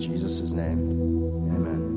[0.00, 0.78] Jesus' name,
[1.54, 1.89] amen.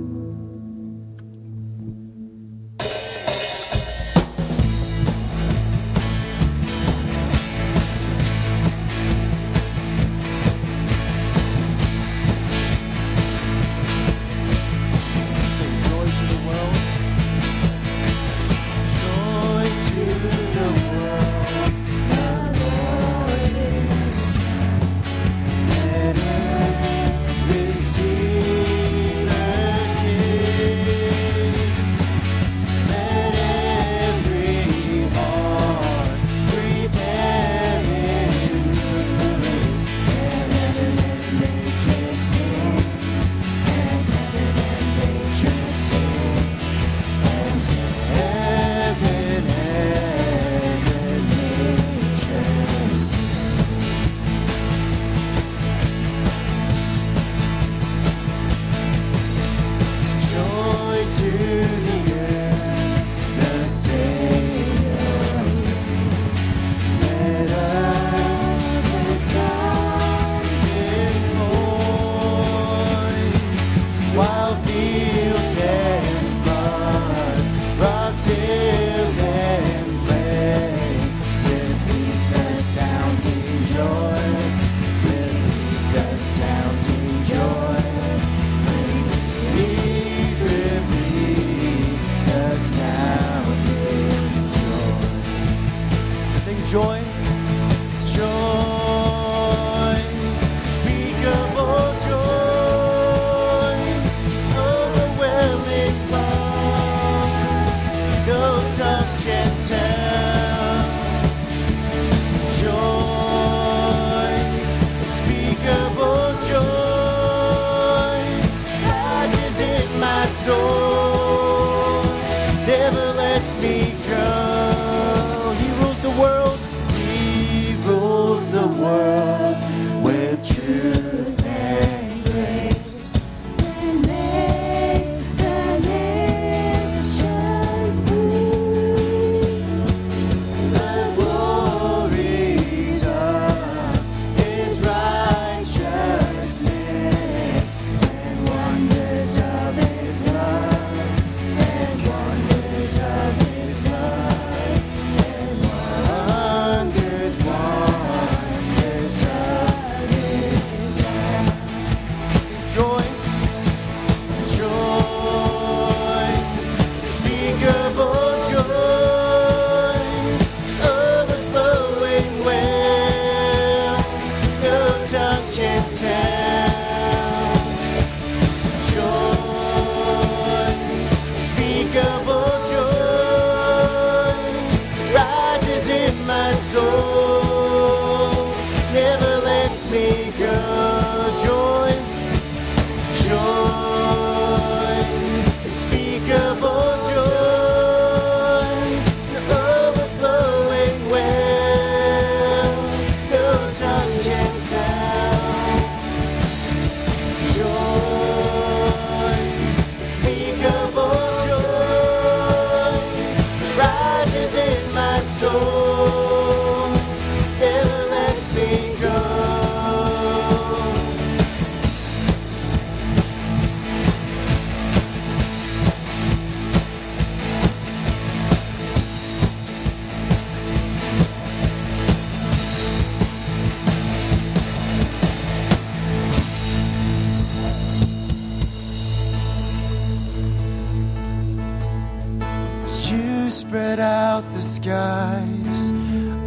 [243.74, 245.92] spread out the skies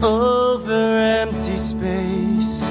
[0.01, 2.65] over empty space.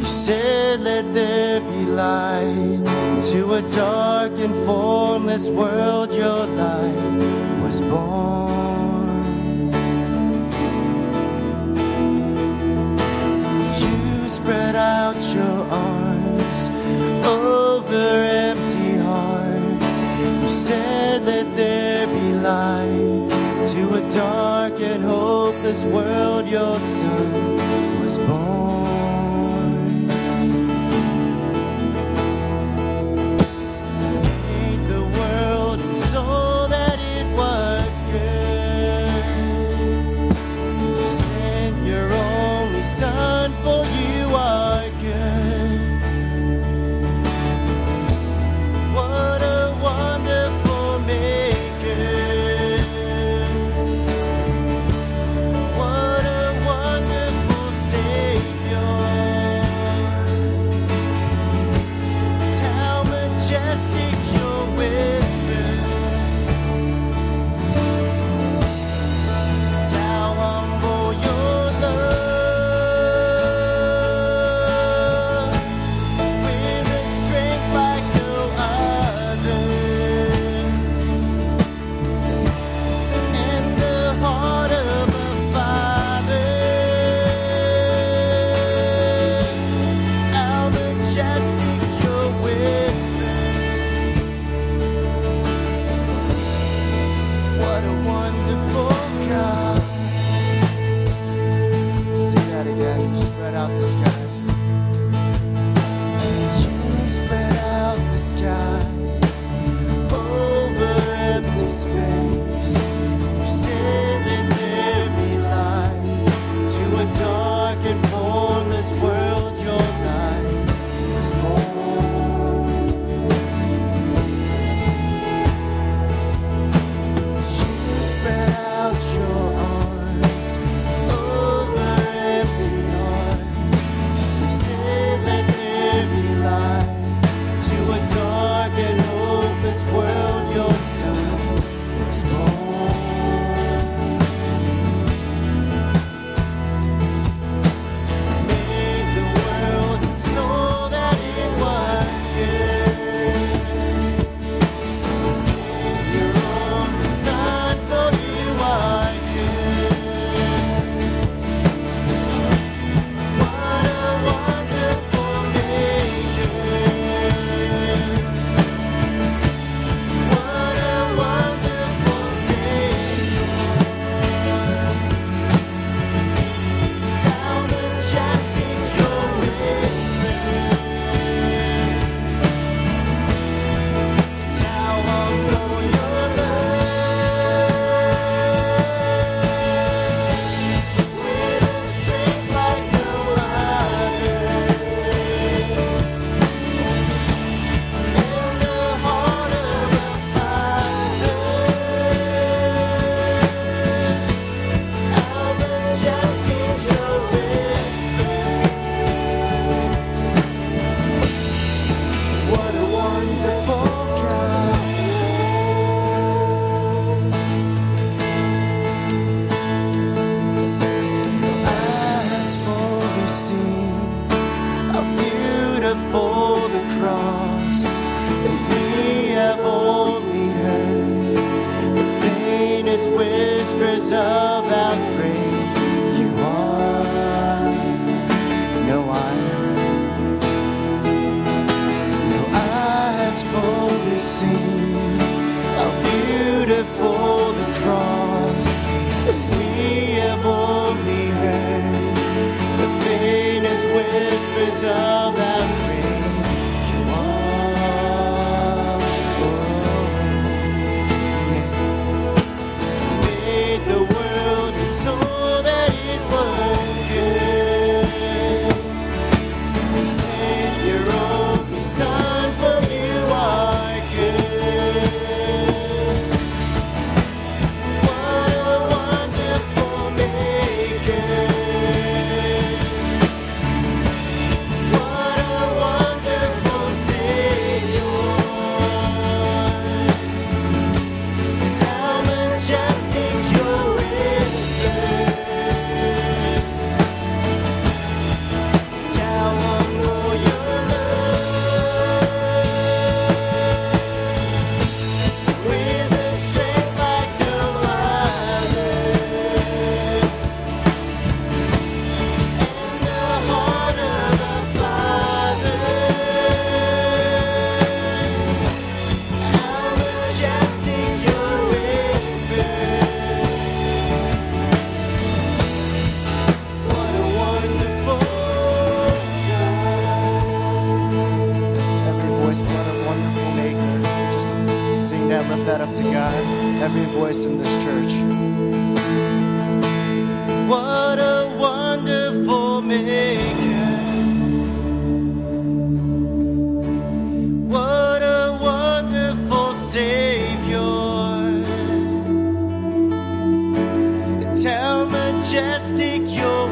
[0.00, 3.20] You said, Let there be light.
[3.32, 9.68] To a dark and formless world, your light was born.
[13.82, 16.70] You spread out your arms
[17.26, 18.27] over
[25.68, 28.97] this world your son was born.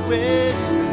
[0.08, 0.85] Your